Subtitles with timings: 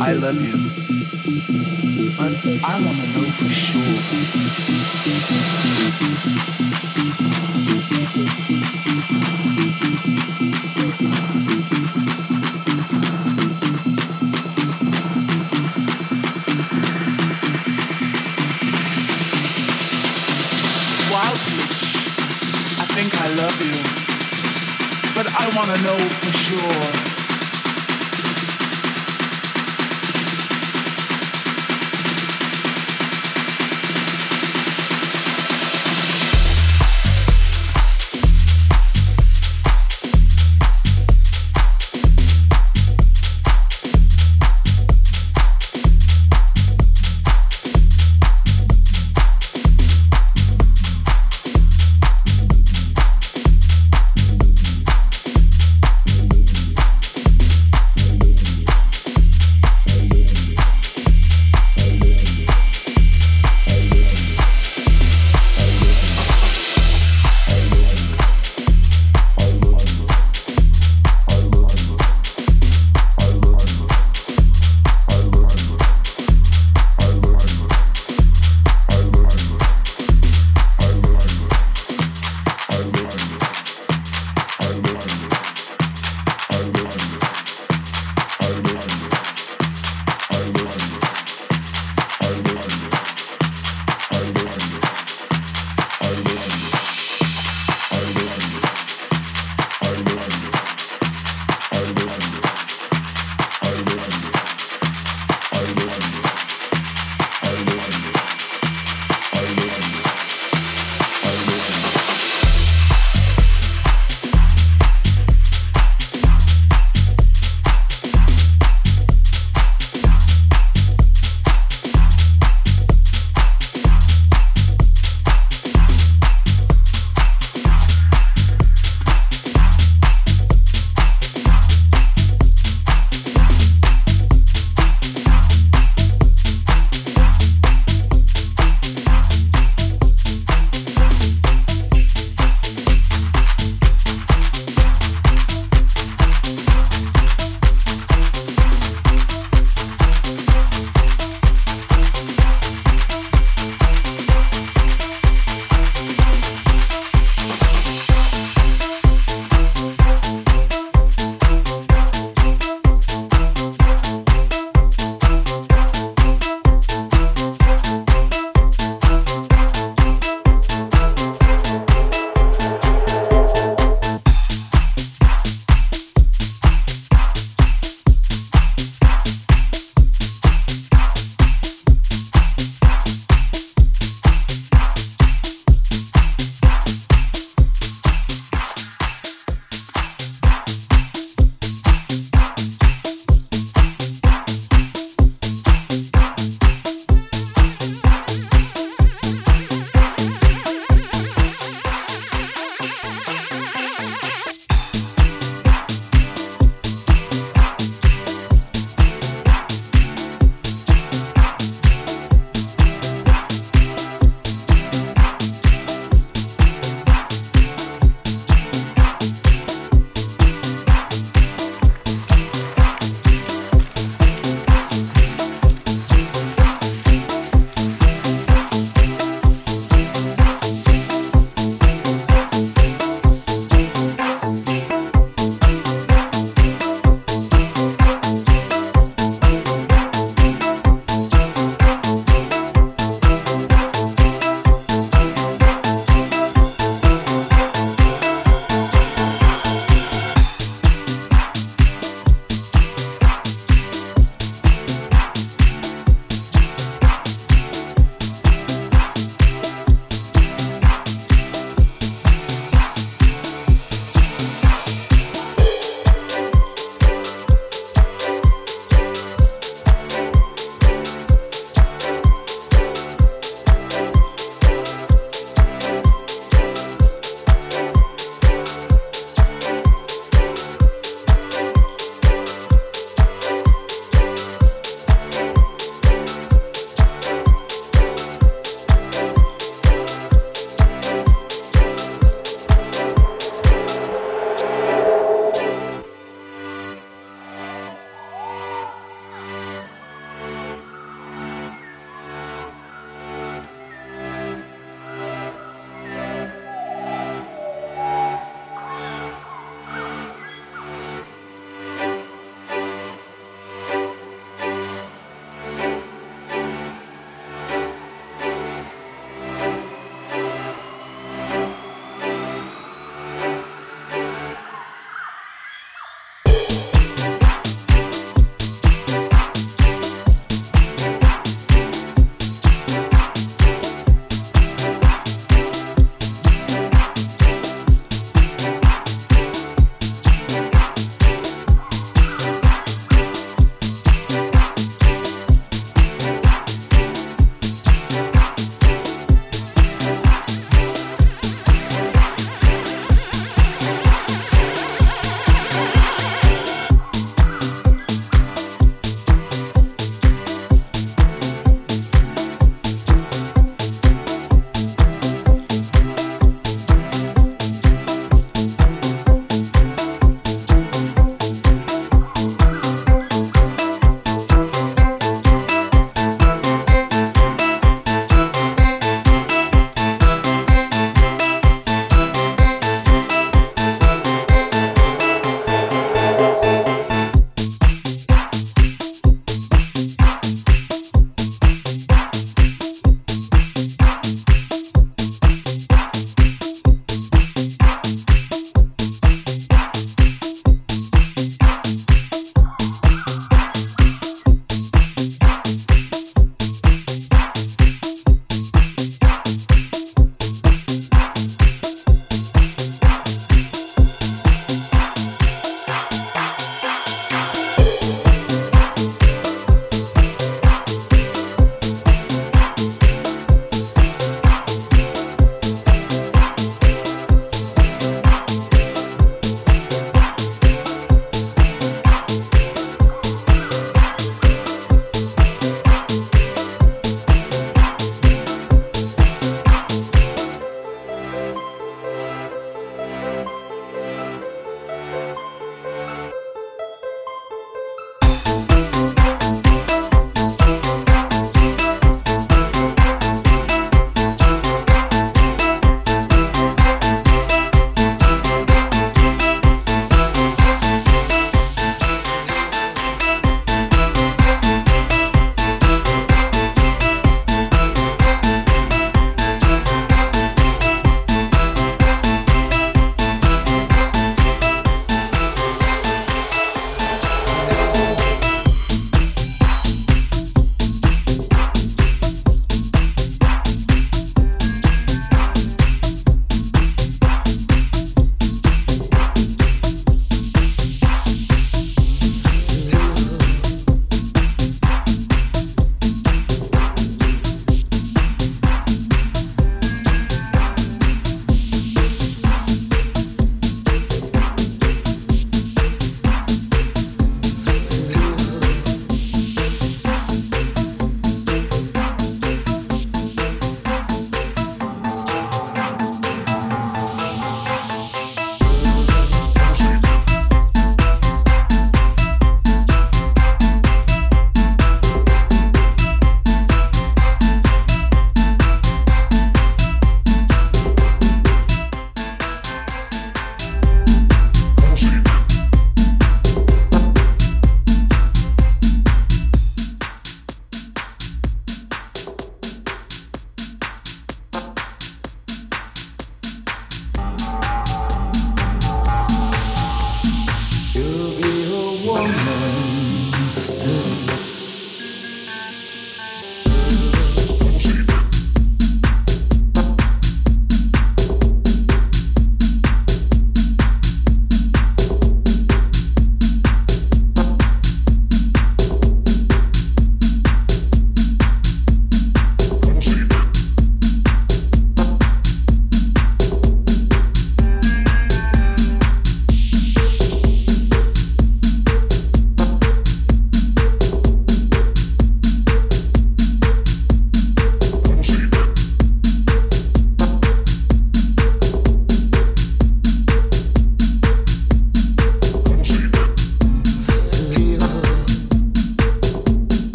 [0.00, 0.56] I love you.
[2.16, 2.32] But
[2.64, 3.92] I want to know for sure.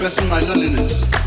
[0.00, 1.19] expressing mais in.